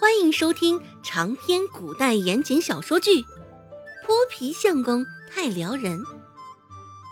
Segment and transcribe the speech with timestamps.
[0.00, 3.20] 欢迎收听长篇古代言情小说剧
[4.06, 5.98] 《泼皮相公太撩人》，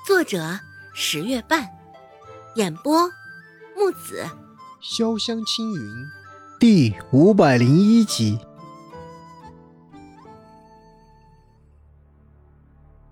[0.06, 0.60] 作者
[0.94, 1.68] 十月半，
[2.54, 3.10] 演播
[3.74, 4.24] 木子
[4.80, 6.06] 潇湘青云，
[6.60, 8.38] 第五百零一集。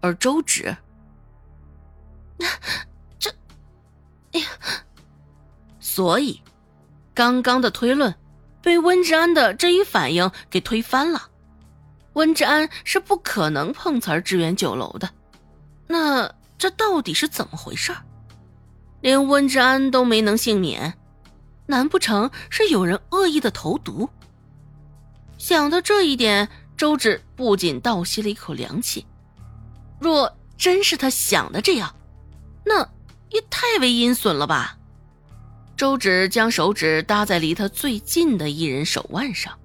[0.01, 0.77] 而周芷，
[3.19, 3.29] 这，
[4.35, 4.47] 哎呀，
[5.81, 6.41] 所以
[7.13, 8.15] 刚刚的推论。
[8.65, 11.29] 被温志安的这一反应给推翻了，
[12.15, 15.11] 温志安是不可能碰瓷支援酒楼的，
[15.87, 17.95] 那这到底是怎么回事？
[19.03, 20.95] 连温志安都没能幸免，
[21.67, 24.09] 难不成是有人恶意的投毒？
[25.37, 29.07] 想到这一点，周芷不仅倒吸了一口凉气。
[30.01, 31.95] 若真是他想的这样，
[32.65, 32.81] 那
[33.29, 34.79] 也太为阴损了吧！
[35.77, 39.59] 周芷将手指搭在离他最近的一人手腕上，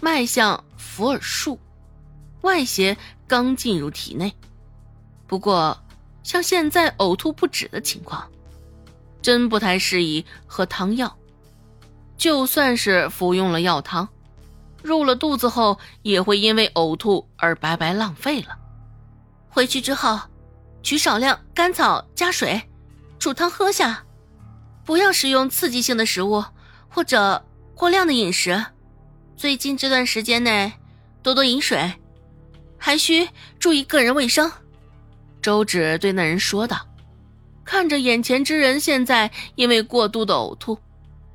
[0.00, 1.58] 脉象伏尔术，
[2.42, 4.32] 外邪刚进入体内。
[5.26, 5.82] 不过，
[6.22, 8.30] 像现在呕吐不止的情况，
[9.22, 11.16] 真不太适宜喝汤药。
[12.18, 14.06] 就算是服用了药汤，
[14.82, 18.56] 入了肚子后也会因为呕吐而白白浪费了。
[19.48, 20.20] 回去之后，
[20.82, 22.60] 取少量甘草加水，
[23.18, 24.03] 煮汤喝下。
[24.84, 26.44] 不要食用刺激性的食物，
[26.88, 27.42] 或者
[27.74, 28.64] 过量的饮食。
[29.36, 30.72] 最近这段时间内，
[31.22, 31.92] 多多饮水，
[32.78, 34.50] 还需注意个人卫生。
[35.40, 36.86] 周芷对那人说道，
[37.64, 40.78] 看着眼前之人现在因为过度的呕吐，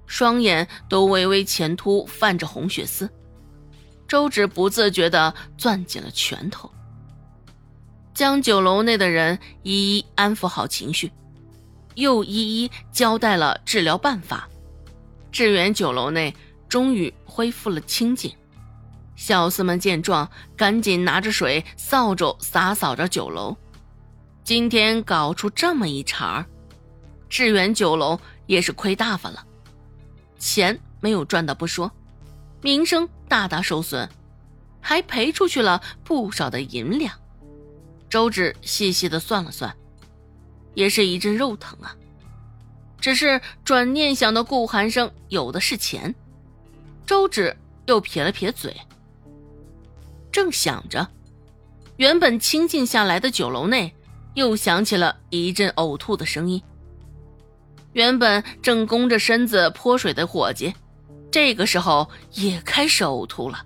[0.06, 3.10] 双眼都微微前凸，泛着红血丝。
[4.08, 6.72] 周芷不自觉地攥紧了拳头，
[8.14, 11.12] 将酒楼内的人一一安抚好情绪。
[12.00, 14.48] 又一一交代了治疗办法，
[15.32, 16.34] 致远酒楼内
[16.70, 18.34] 终于恢复了清静。
[19.18, 23.56] 小厮们见状，赶紧拿着水、扫帚洒扫着酒楼。
[24.46, 26.46] 今天搞出这么一茬，
[27.28, 29.46] 致远酒楼也是亏大发了，
[30.38, 31.92] 钱没有赚到不说，
[32.62, 34.10] 名声大大受损，
[34.80, 37.14] 还赔出去了不少的银两。
[38.10, 39.76] 周芷细细的算了算。
[40.74, 41.96] 也是一阵肉疼啊！
[43.00, 46.14] 只是转念想到顾寒生有的是钱，
[47.06, 48.76] 周芷又撇了撇嘴。
[50.32, 51.08] 正想着，
[51.98, 53.94] 原本清静下来的酒楼内
[54.34, 56.62] 又响起了一阵呕吐的声音。
[57.94, 60.74] 原本正弓着身子泼水的伙计，
[61.32, 63.64] 这个时候也开始呕吐了。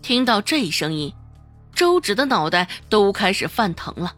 [0.00, 1.12] 听到这声音，
[1.74, 4.14] 周芷的脑袋都开始犯疼了。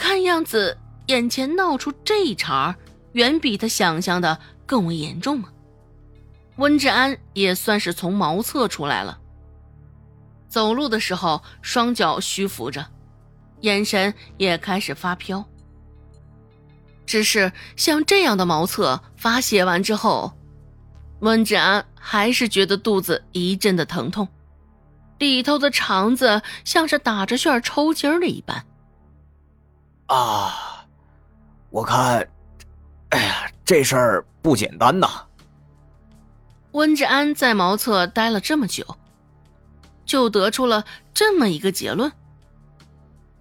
[0.00, 0.78] 看样子，
[1.08, 2.74] 眼前闹出这一茬，
[3.12, 5.52] 远比他想象的更为严重啊！
[6.56, 9.20] 温志安也算是从茅厕出来了，
[10.48, 12.86] 走路的时候双脚虚浮着，
[13.60, 15.46] 眼神也开始发飘。
[17.04, 20.32] 只是像这样的茅厕发泄完之后，
[21.20, 24.26] 温志安还是觉得肚子一阵的疼痛，
[25.18, 28.64] 里头的肠子像是打着旋抽筋儿的一般。
[30.10, 30.84] 啊，
[31.70, 32.28] 我看，
[33.10, 35.06] 哎呀，这事儿不简单呐。
[36.72, 38.84] 温志安在茅厕待了这么久，
[40.04, 40.84] 就得出了
[41.14, 42.10] 这么一个结论：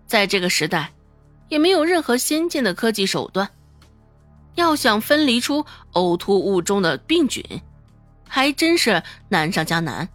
[0.05, 0.91] 在这个时代，
[1.47, 3.49] 也没有任何先进的科技手段，
[4.53, 7.43] 要想分离出呕吐物中的病菌，
[8.27, 10.07] 还真是难上加难。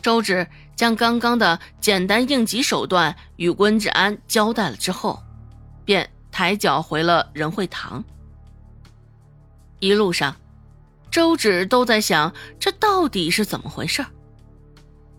[0.00, 5.22] 周芷将刚刚的简单应急手段与温志安交代了之后。
[5.84, 8.02] 便抬脚回了仁惠堂。
[9.80, 10.34] 一路上，
[11.10, 14.04] 周芷都在想：这到底是怎么回事？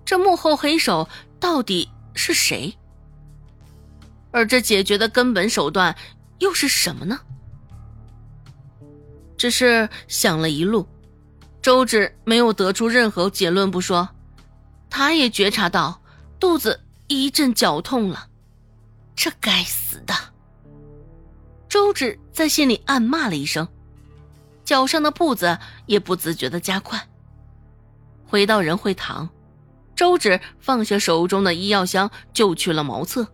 [0.03, 1.07] 这幕后黑手
[1.39, 2.75] 到底是谁？
[4.31, 5.95] 而这解决的根本手段
[6.39, 7.19] 又是什么呢？
[9.37, 10.87] 只是想了一路，
[11.61, 14.09] 周芷没有得出任何结论不说，
[14.89, 16.01] 他也觉察到
[16.39, 18.27] 肚子一阵绞痛了。
[19.15, 20.13] 这该死的！
[21.95, 23.65] 志在心里暗骂了一声，
[24.65, 27.01] 脚上的步子也不自觉的加快。
[28.27, 29.29] 回到仁惠堂，
[29.95, 33.25] 周芷放下手中的医药箱，就去了茅厕。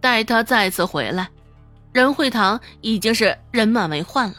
[0.00, 1.28] 待他再次回来，
[1.92, 4.38] 仁惠堂已经是人满为患了。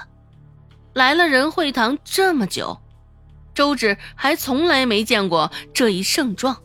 [0.94, 2.78] 来了仁惠堂这么久，
[3.54, 6.58] 周芷还从来没见过这一盛状，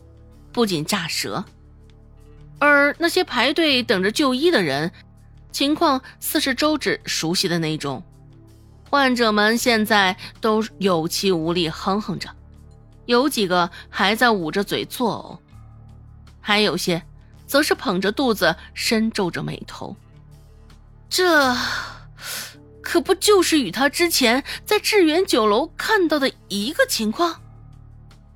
[0.51, 1.45] 不仅炸舌。
[2.57, 4.91] 而那些排队等着就医的人。
[5.51, 8.03] 情况似是周芷熟悉的那种，
[8.89, 12.29] 患者们现在都有气无力，哼哼着，
[13.05, 17.01] 有几个还在捂着嘴作呕，还有些
[17.45, 19.95] 则是捧着肚子，深皱着眉头。
[21.09, 21.55] 这
[22.81, 27.41] 可不就是与他之前在致远酒楼看到的一个情况？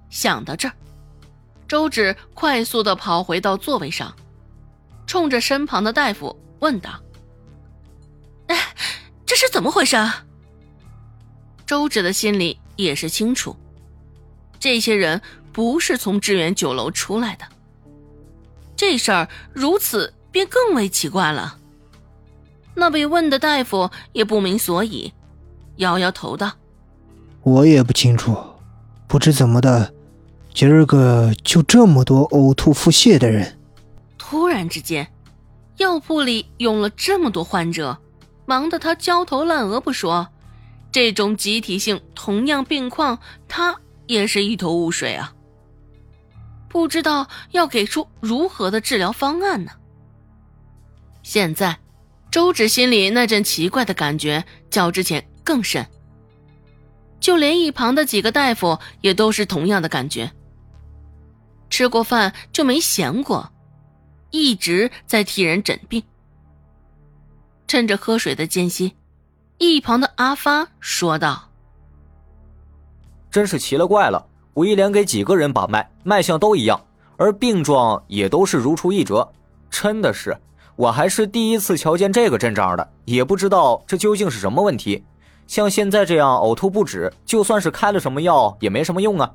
[0.10, 0.74] 想到这儿，
[1.68, 4.16] 周芷快速的跑回到座位上，
[5.06, 6.90] 冲着身旁的大夫问道
[8.48, 8.58] ：“哎，
[9.26, 9.98] 这是怎么回事？”
[11.68, 13.56] 周芷的心里也是清楚，
[14.60, 15.22] 这些人
[15.52, 17.46] 不是从致远酒楼出来的。
[18.78, 21.58] 这事儿如此，便更为奇怪了。
[22.76, 25.14] 那被问的大夫也不明所以，
[25.76, 26.54] 摇摇头道
[27.44, 28.36] ：“我也不清楚，
[29.08, 29.94] 不知怎么的，
[30.54, 33.60] 今儿个就这么多呕吐腹泻的人。”
[34.18, 35.08] 突然之间，
[35.78, 37.98] 药铺里涌了这么多患者，
[38.46, 40.28] 忙得他焦头烂额不说。
[40.92, 43.18] 这种集体性同样病况，
[43.48, 43.76] 他
[44.06, 45.34] 也是一头雾水啊，
[46.70, 49.72] 不知道要给出如何的治疗方案呢。
[51.24, 51.80] 现在，
[52.30, 55.84] 周芷心里那阵奇怪的感觉较之前更甚，
[57.20, 60.32] 就连一旁的几个大夫也都是同样的感觉。
[61.72, 63.52] 吃过饭就没闲过，
[64.34, 66.02] 一直在替人诊病。
[67.68, 68.96] 趁着喝水的间隙。
[69.60, 71.50] 一旁的阿发说道
[73.30, 76.84] ：“真是奇了怪了，我一连给几个人把脉，脉象都一样，
[77.16, 79.32] 而病状也都是如出一辙。
[79.70, 80.36] 真的是，
[80.76, 85.04] 我还是第一次瞧见这个阵仗的，也不知道这究竟是什么问题。
[85.46, 89.32] 像现在这样呕吐不止，就算是开了什么药也没什么用啊。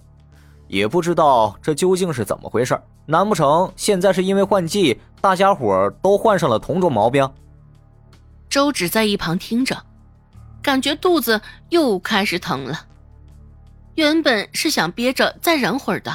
[0.69, 2.81] 也不知道这究竟是怎么回事？
[3.07, 7.29] 难不成现在是因为换季，大家伙都患上了同种毛病？”
[8.49, 9.83] 周芷在一旁听着。
[10.61, 12.87] 感觉肚子又开始疼了，
[13.95, 16.15] 原本是想憋着再忍会儿的，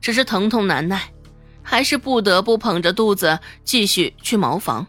[0.00, 1.12] 只是疼痛难耐，
[1.60, 4.86] 还是不得不捧着肚子继续去茅房。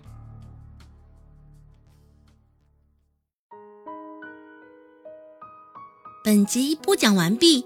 [6.24, 7.66] 本集播讲完毕，